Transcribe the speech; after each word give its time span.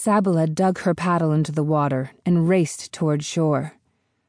Sabalah 0.00 0.46
dug 0.46 0.78
her 0.78 0.94
paddle 0.94 1.30
into 1.30 1.52
the 1.52 1.62
water 1.62 2.12
and 2.24 2.48
raced 2.48 2.90
toward 2.90 3.22
shore. 3.22 3.74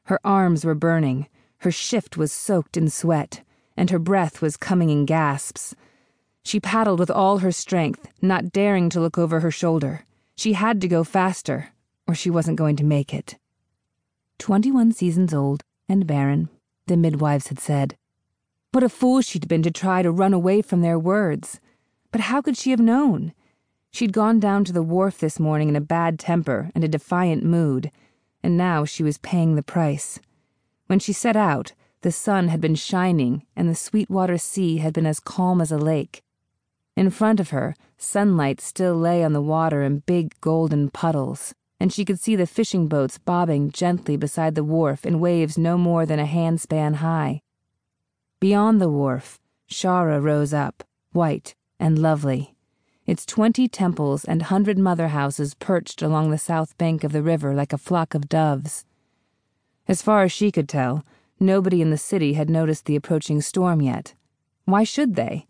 Her 0.02 0.20
arms 0.22 0.66
were 0.66 0.74
burning, 0.74 1.28
her 1.60 1.70
shift 1.70 2.18
was 2.18 2.30
soaked 2.30 2.76
in 2.76 2.90
sweat, 2.90 3.42
and 3.74 3.88
her 3.88 3.98
breath 3.98 4.42
was 4.42 4.58
coming 4.58 4.90
in 4.90 5.06
gasps. 5.06 5.74
She 6.44 6.60
paddled 6.60 6.98
with 6.98 7.10
all 7.10 7.38
her 7.38 7.50
strength, 7.50 8.06
not 8.20 8.52
daring 8.52 8.90
to 8.90 9.00
look 9.00 9.16
over 9.16 9.40
her 9.40 9.50
shoulder. 9.50 10.04
She 10.36 10.52
had 10.52 10.78
to 10.82 10.88
go 10.88 11.04
faster, 11.04 11.70
or 12.06 12.14
she 12.14 12.28
wasn't 12.28 12.58
going 12.58 12.76
to 12.76 12.84
make 12.84 13.14
it. 13.14 13.38
Twenty 14.38 14.70
one 14.70 14.92
seasons 14.92 15.32
old 15.32 15.62
and 15.88 16.06
barren, 16.06 16.50
the 16.86 16.98
midwives 16.98 17.46
had 17.46 17.58
said. 17.58 17.96
What 18.72 18.84
a 18.84 18.90
fool 18.90 19.22
she'd 19.22 19.48
been 19.48 19.62
to 19.62 19.70
try 19.70 20.02
to 20.02 20.10
run 20.10 20.34
away 20.34 20.60
from 20.60 20.82
their 20.82 20.98
words. 20.98 21.60
But 22.10 22.20
how 22.28 22.42
could 22.42 22.58
she 22.58 22.72
have 22.72 22.80
known? 22.80 23.32
She'd 23.92 24.14
gone 24.14 24.40
down 24.40 24.64
to 24.64 24.72
the 24.72 24.82
wharf 24.82 25.18
this 25.18 25.38
morning 25.38 25.68
in 25.68 25.76
a 25.76 25.80
bad 25.80 26.18
temper 26.18 26.70
and 26.74 26.82
a 26.82 26.88
defiant 26.88 27.44
mood, 27.44 27.90
and 28.42 28.56
now 28.56 28.86
she 28.86 29.02
was 29.02 29.18
paying 29.18 29.54
the 29.54 29.62
price. 29.62 30.18
When 30.86 30.98
she 30.98 31.12
set 31.12 31.36
out, 31.36 31.72
the 32.00 32.10
sun 32.10 32.48
had 32.48 32.60
been 32.60 32.74
shining 32.74 33.44
and 33.54 33.68
the 33.68 33.74
Sweetwater 33.74 34.38
Sea 34.38 34.78
had 34.78 34.94
been 34.94 35.04
as 35.04 35.20
calm 35.20 35.60
as 35.60 35.70
a 35.70 35.76
lake. 35.76 36.22
In 36.96 37.10
front 37.10 37.38
of 37.38 37.50
her, 37.50 37.74
sunlight 37.98 38.62
still 38.62 38.96
lay 38.96 39.22
on 39.22 39.34
the 39.34 39.42
water 39.42 39.82
in 39.82 40.00
big 40.00 40.40
golden 40.40 40.88
puddles, 40.88 41.54
and 41.78 41.92
she 41.92 42.04
could 42.04 42.18
see 42.18 42.34
the 42.34 42.46
fishing 42.46 42.88
boats 42.88 43.18
bobbing 43.18 43.70
gently 43.70 44.16
beside 44.16 44.54
the 44.54 44.64
wharf 44.64 45.04
in 45.04 45.20
waves 45.20 45.58
no 45.58 45.76
more 45.76 46.06
than 46.06 46.18
a 46.18 46.26
handspan 46.26 46.96
high. 46.96 47.42
Beyond 48.40 48.80
the 48.80 48.88
wharf, 48.88 49.38
Shara 49.70 50.20
rose 50.20 50.54
up, 50.54 50.82
white 51.12 51.54
and 51.78 51.98
lovely 51.98 52.51
its 53.12 53.26
twenty 53.26 53.68
temples 53.68 54.24
and 54.24 54.40
hundred 54.40 54.78
mother 54.78 55.08
houses 55.08 55.52
perched 55.52 56.00
along 56.00 56.30
the 56.30 56.38
south 56.38 56.78
bank 56.78 57.04
of 57.04 57.12
the 57.12 57.20
river 57.20 57.52
like 57.52 57.74
a 57.74 57.76
flock 57.76 58.14
of 58.14 58.26
doves. 58.26 58.86
As 59.86 60.00
far 60.00 60.22
as 60.22 60.32
she 60.32 60.50
could 60.50 60.66
tell, 60.66 61.04
nobody 61.38 61.82
in 61.82 61.90
the 61.90 61.98
city 61.98 62.32
had 62.32 62.48
noticed 62.48 62.86
the 62.86 62.96
approaching 62.96 63.42
storm 63.42 63.82
yet. 63.82 64.14
Why 64.64 64.82
should 64.82 65.14
they? 65.14 65.46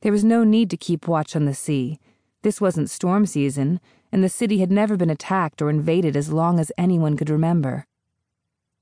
There 0.00 0.10
was 0.10 0.24
no 0.24 0.42
need 0.42 0.68
to 0.70 0.76
keep 0.76 1.06
watch 1.06 1.36
on 1.36 1.44
the 1.44 1.54
sea. 1.54 2.00
This 2.42 2.60
wasn't 2.60 2.90
storm 2.90 3.24
season, 3.24 3.78
and 4.10 4.24
the 4.24 4.28
city 4.28 4.58
had 4.58 4.72
never 4.72 4.96
been 4.96 5.08
attacked 5.08 5.62
or 5.62 5.70
invaded 5.70 6.16
as 6.16 6.32
long 6.32 6.58
as 6.58 6.72
anyone 6.76 7.16
could 7.16 7.30
remember. 7.30 7.86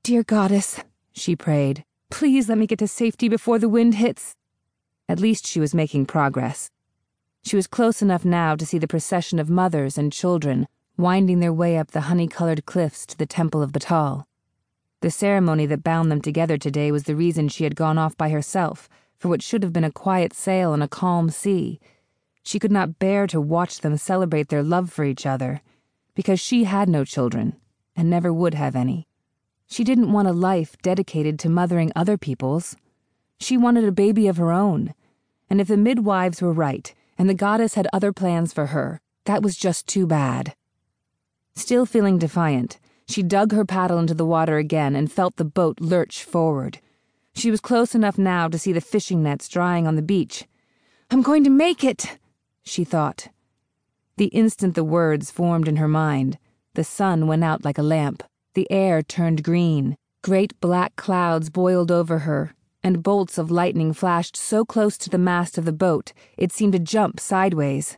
Dear 0.02 0.22
Goddess, 0.22 0.80
she 1.12 1.36
prayed, 1.36 1.84
please 2.11 2.48
let 2.48 2.56
me 2.56 2.67
get 2.67 2.78
to 2.78 2.89
safety 2.89 3.28
before 3.28 3.58
the 3.58 3.69
wind 3.69 3.97
hits. 3.97 4.34
At 5.11 5.20
least 5.20 5.47
she 5.47 5.61
was 5.61 5.75
making 5.75 6.06
progress. 6.06 6.70
She 7.45 7.56
was 7.56 7.67
close 7.67 8.00
enough 8.00 8.25
now 8.25 8.56
to 8.56 8.64
see 8.64 8.78
the 8.78 8.89
procession 8.89 9.39
of 9.39 9.50
mothers 9.50 9.98
and 9.98 10.11
children 10.11 10.67
winding 10.97 11.41
their 11.41 11.53
way 11.53 11.77
up 11.77 11.91
the 11.91 12.03
honey 12.03 12.27
colored 12.27 12.64
cliffs 12.64 13.05
to 13.06 13.19
the 13.19 13.27
Temple 13.27 13.62
of 13.62 13.70
Batal. 13.70 14.25
The 15.01 15.11
ceremony 15.11 15.67
that 15.67 15.84
bound 15.84 16.11
them 16.11 16.23
together 16.23 16.56
today 16.56 16.91
was 16.91 17.03
the 17.03 17.17
reason 17.17 17.48
she 17.48 17.64
had 17.64 17.77
gone 17.77 17.98
off 17.98 18.17
by 18.17 18.31
herself 18.31 18.89
for 19.19 19.28
what 19.28 19.42
should 19.42 19.62
have 19.62 19.73
been 19.73 19.84
a 19.84 19.92
quiet 19.92 20.33
sail 20.33 20.70
on 20.70 20.81
a 20.81 20.89
calm 20.89 21.28
sea. 21.28 21.81
She 22.42 22.59
could 22.59 22.73
not 22.73 22.98
bear 22.98 23.27
to 23.27 23.41
watch 23.41 23.81
them 23.81 23.98
celebrate 23.98 24.48
their 24.48 24.62
love 24.62 24.91
for 24.91 25.05
each 25.05 25.27
other, 25.27 25.61
because 26.14 26.41
she 26.41 26.64
had 26.64 26.89
no 26.89 27.05
children 27.05 27.56
and 27.95 28.08
never 28.08 28.33
would 28.33 28.55
have 28.55 28.75
any. 28.75 29.06
She 29.67 29.84
didn't 29.84 30.12
want 30.12 30.29
a 30.29 30.33
life 30.33 30.77
dedicated 30.81 31.39
to 31.41 31.51
mothering 31.51 31.92
other 31.95 32.17
people's. 32.17 32.77
She 33.39 33.58
wanted 33.58 33.84
a 33.84 33.92
baby 33.92 34.29
of 34.29 34.36
her 34.39 34.53
own, 34.53 34.95
and 35.51 35.61
if 35.61 35.69
the 35.69 35.77
midwives 35.77 36.41
were 36.41 36.53
right, 36.53 36.95
and 37.19 37.29
the 37.29 37.34
goddess 37.34 37.75
had 37.75 37.89
other 37.93 38.12
plans 38.12 38.53
for 38.53 38.67
her. 38.67 39.01
That 39.25 39.43
was 39.43 39.57
just 39.57 39.87
too 39.87 40.07
bad. 40.07 40.55
Still 41.55 41.87
feeling 41.87 42.19
defiant, 42.19 42.79
she 43.07 43.23
dug 43.23 43.53
her 43.53 43.65
paddle 43.65 43.98
into 43.98 44.15
the 44.15 44.27
water 44.27 44.59
again 44.59 44.97
and 44.97 45.12
felt 45.12 45.37
the 45.37 45.45
boat 45.45 45.81
lurch 45.81 46.25
forward. 46.25 46.81
She 47.35 47.51
was 47.51 47.61
close 47.61 47.95
enough 47.95 48.19
now 48.19 48.48
to 48.48 48.58
see 48.58 48.73
the 48.73 48.80
fishing 48.80 49.23
nets 49.23 49.48
drying 49.48 49.86
on 49.86 49.97
the 49.97 50.03
beach. 50.03 50.47
I'm 51.11 51.23
going 51.23 51.45
to 51.45 51.51
make 51.51 51.85
it, 51.85 52.19
she 52.63 52.85
thought. 52.85 53.29
The 54.17 54.27
instant 54.27 54.74
the 54.74 54.85
words 54.85 55.30
formed 55.30 55.69
in 55.69 55.77
her 55.77 55.89
mind, 55.89 56.39
the 56.74 56.85
sun 56.85 57.27
went 57.27 57.45
out 57.45 57.64
like 57.64 57.79
a 57.79 57.83
lamp. 57.83 58.23
The 58.55 58.70
air 58.70 59.03
turned 59.03 59.42
green. 59.42 59.97
Great 60.23 60.58
black 60.61 60.97
clouds 60.97 61.51
boiled 61.51 61.91
over 61.91 62.20
her, 62.20 62.55
and 62.84 63.02
bolts 63.02 63.39
of 63.39 63.50
lightning 63.50 63.95
flashed 63.95 64.36
so 64.36 64.64
close 64.64 64.98
to 64.98 65.08
the 65.08 65.18
mast 65.18 65.56
of 65.56 65.64
the 65.64 65.72
boat 65.72 66.12
it 66.36 66.52
seemed 66.52 66.74
to 66.74 66.78
jump 66.78 67.18
sideways. 67.18 67.96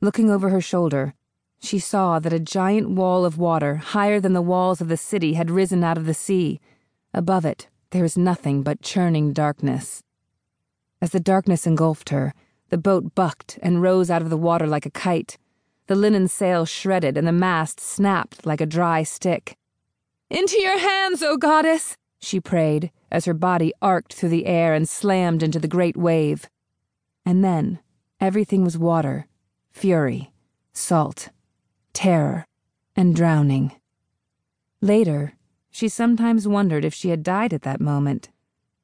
Looking 0.00 0.30
over 0.30 0.50
her 0.50 0.60
shoulder, 0.60 1.14
she 1.58 1.80
saw 1.80 2.20
that 2.20 2.32
a 2.32 2.38
giant 2.38 2.90
wall 2.90 3.24
of 3.24 3.36
water 3.36 3.74
higher 3.74 4.20
than 4.20 4.32
the 4.32 4.40
walls 4.40 4.80
of 4.80 4.86
the 4.86 4.96
city 4.96 5.34
had 5.34 5.50
risen 5.50 5.82
out 5.82 5.98
of 5.98 6.06
the 6.06 6.14
sea. 6.14 6.60
Above 7.12 7.44
it, 7.44 7.68
there 7.90 8.04
was 8.04 8.16
nothing 8.16 8.62
but 8.62 8.80
churning 8.80 9.32
darkness. 9.32 10.04
As 11.02 11.10
the 11.10 11.20
darkness 11.20 11.66
engulfed 11.66 12.10
her, 12.10 12.32
the 12.70 12.78
boat 12.78 13.16
bucked 13.16 13.58
and 13.62 13.82
rose 13.82 14.10
out 14.10 14.22
of 14.22 14.30
the 14.30 14.36
water 14.36 14.66
like 14.66 14.86
a 14.86 14.90
kite. 14.90 15.38
The 15.88 15.96
linen 15.96 16.28
sail 16.28 16.64
shredded 16.64 17.16
and 17.16 17.26
the 17.26 17.32
mast 17.32 17.80
snapped 17.80 18.46
like 18.46 18.60
a 18.60 18.66
dry 18.66 19.02
stick. 19.02 19.56
Into 20.30 20.60
your 20.60 20.78
hands, 20.78 21.22
O 21.22 21.36
goddess! 21.36 21.96
She 22.18 22.40
prayed 22.40 22.90
as 23.10 23.24
her 23.24 23.34
body 23.34 23.72
arced 23.80 24.12
through 24.12 24.28
the 24.28 24.46
air 24.46 24.74
and 24.74 24.88
slammed 24.88 25.42
into 25.42 25.58
the 25.58 25.68
great 25.68 25.96
wave. 25.96 26.48
And 27.24 27.44
then 27.44 27.78
everything 28.20 28.64
was 28.64 28.76
water, 28.76 29.26
fury, 29.70 30.32
salt, 30.72 31.30
terror, 31.92 32.46
and 32.96 33.14
drowning. 33.14 33.72
Later, 34.80 35.34
she 35.70 35.88
sometimes 35.88 36.48
wondered 36.48 36.84
if 36.84 36.94
she 36.94 37.10
had 37.10 37.22
died 37.22 37.52
at 37.52 37.62
that 37.62 37.80
moment. 37.80 38.30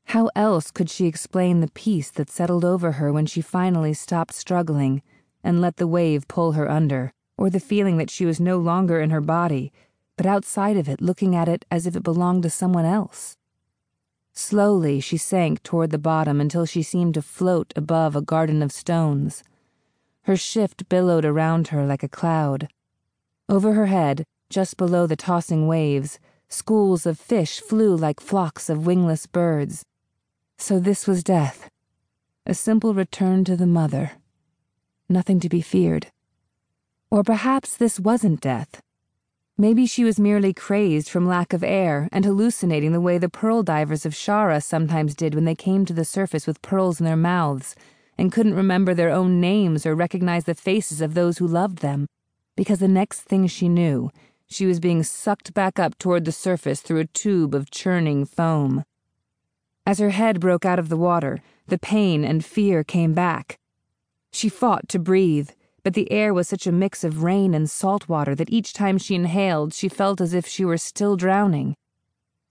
How 0.07 0.31
else 0.37 0.71
could 0.71 0.91
she 0.91 1.07
explain 1.07 1.61
the 1.61 1.71
peace 1.71 2.11
that 2.11 2.31
settled 2.31 2.65
over 2.65 2.93
her 2.93 3.13
when 3.13 3.27
she 3.27 3.41
finally 3.41 3.95
stopped 3.95 4.35
struggling 4.35 5.03
and 5.43 5.61
let 5.61 5.77
the 5.77 5.87
wave 5.87 6.29
pull 6.29 6.53
her 6.53 6.71
under, 6.71 7.13
or 7.37 7.51
the 7.51 7.61
feeling 7.61 7.97
that 7.99 8.11
she 8.11 8.25
was 8.25 8.41
no 8.41 8.59
longer 8.59 9.01
in 9.01 9.11
her 9.11 9.21
body, 9.21 9.73
but 10.17 10.27
outside 10.27 10.77
of 10.77 10.89
it 10.89 11.01
looking 11.01 11.35
at 11.35 11.49
it 11.49 11.65
as 11.71 11.87
if 11.87 11.97
it 11.97 12.03
belonged 12.03 12.43
to 12.43 12.51
someone 12.51 12.85
else? 12.85 13.37
Slowly, 14.33 14.99
she 15.01 15.17
sank 15.17 15.63
toward 15.63 15.91
the 15.91 15.99
bottom 15.99 16.41
until 16.41 16.67
she 16.67 16.83
seemed 16.83 17.15
to 17.15 17.23
float 17.23 17.73
above 17.77 18.17
a 18.17 18.21
garden 18.21 18.63
of 18.63 18.73
stones. 18.73 19.45
Her 20.23 20.37
shift 20.37 20.89
billowed 20.89 21.25
around 21.25 21.69
her 21.69 21.87
like 21.87 22.03
a 22.03 22.09
cloud. 22.09 22.69
Over 23.49 23.75
her 23.75 23.87
head, 23.87 24.25
just 24.51 24.77
below 24.77 25.07
the 25.07 25.17
tossing 25.17 25.67
waves, 25.67 26.19
schools 26.49 27.07
of 27.07 27.19
fish 27.19 27.61
flew 27.61 27.95
like 27.95 28.21
flocks 28.21 28.69
of 28.69 28.87
wingless 28.87 29.27
birds. 29.27 29.85
So 30.59 30.81
this 30.81 31.07
was 31.07 31.23
death. 31.23 31.69
A 32.47 32.55
simple 32.55 32.95
return 32.95 33.45
to 33.45 33.57
the 33.57 33.67
mother. 33.67 34.13
Nothing 35.09 35.41
to 35.41 35.49
be 35.49 35.61
feared. 35.61 36.09
Or 37.11 37.23
perhaps 37.23 37.77
this 37.77 38.01
wasn't 38.01 38.41
death. 38.41 38.81
Maybe 39.57 39.87
she 39.87 40.03
was 40.03 40.19
merely 40.19 40.53
crazed 40.53 41.09
from 41.09 41.29
lack 41.29 41.53
of 41.53 41.63
air 41.63 42.09
and 42.11 42.25
hallucinating 42.25 42.91
the 42.91 43.01
way 43.01 43.19
the 43.19 43.29
pearl 43.29 43.63
divers 43.63 44.05
of 44.05 44.13
Shara 44.13 44.61
sometimes 44.61 45.15
did 45.15 45.33
when 45.33 45.45
they 45.45 45.55
came 45.55 45.85
to 45.85 45.93
the 45.93 46.05
surface 46.05 46.45
with 46.45 46.61
pearls 46.61 46.99
in 46.99 47.07
their 47.07 47.17
mouths 47.17 47.77
and 48.19 48.33
couldn't 48.33 48.55
remember 48.55 48.95
their 48.95 49.11
own 49.11 49.41
names 49.41 49.87
or 49.87 49.95
recognize 49.95 50.45
the 50.45 50.57
faces 50.57 51.01
of 51.01 51.15
those 51.15 51.39
who 51.39 51.47
loved 51.47 51.79
them. 51.79 52.09
Because 52.57 52.81
the 52.81 52.89
next 52.89 53.21
thing 53.21 53.47
she 53.47 53.69
knew, 53.69 54.11
she 54.49 54.67
was 54.67 54.81
being 54.81 55.05
sucked 55.05 55.55
back 55.55 55.79
up 55.79 55.99
toward 55.99 56.25
the 56.25 56.33
surface 56.33 56.81
through 56.81 57.01
a 57.01 57.07
tube 57.07 57.55
of 57.55 57.71
churning 57.71 58.25
foam. 58.25 58.83
As 59.87 60.01
her 60.01 60.11
head 60.11 60.41
broke 60.41 60.65
out 60.65 60.81
of 60.81 60.89
the 60.89 60.97
water, 60.97 61.39
the 61.69 61.79
pain 61.79 62.25
and 62.25 62.45
fear 62.45 62.83
came 62.83 63.15
back. 63.15 63.59
She 64.33 64.49
fought 64.49 64.89
to 64.89 64.99
breathe 64.99 65.51
but 65.85 65.93
the 65.93 66.11
air 66.11 66.35
was 66.35 66.49
such 66.49 66.67
a 66.67 66.73
mix 66.73 67.05
of 67.05 67.23
rain 67.23 67.55
and 67.55 67.71
salt 67.71 68.09
water 68.09 68.35
that 68.35 68.51
each 68.51 68.73
time 68.73 68.99
she 68.99 69.15
inhaled, 69.15 69.75
she 69.75 69.89
felt 69.89 70.21
as 70.21 70.33
if 70.33 70.47
she 70.47 70.65
were 70.65 70.79
still 70.79 71.15
drowning. 71.15 71.77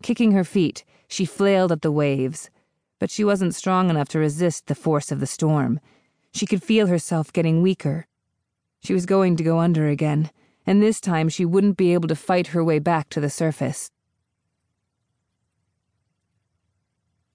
Kicking 0.04 0.32
her 0.34 0.44
feet, 0.44 0.86
she 1.08 1.26
flailed 1.26 1.72
at 1.72 1.82
the 1.82 1.92
waves, 1.92 2.52
but 3.00 3.10
she 3.10 3.24
wasn't 3.24 3.56
strong 3.56 3.90
enough 3.90 4.08
to 4.10 4.20
resist 4.20 4.68
the 4.68 4.76
force 4.76 5.12
of 5.12 5.20
the 5.20 5.28
storm. 5.28 5.80
She 6.32 6.46
could 6.46 6.64
feel 6.64 6.88
herself 6.88 7.34
getting 7.34 7.62
weaker. 7.62 8.06
She 8.84 8.94
was 8.94 9.08
going 9.08 9.36
to 9.38 9.44
go 9.44 9.60
under 9.60 9.88
again, 9.88 10.30
and 10.66 10.82
this 10.82 11.02
time 11.02 11.28
she 11.28 11.44
wouldn't 11.44 11.78
be 11.78 11.94
able 11.94 12.08
to 12.10 12.16
fight 12.16 12.48
her 12.48 12.64
way 12.64 12.80
back 12.80 13.10
to 13.10 13.20
the 13.20 13.30
surface. 13.30 13.90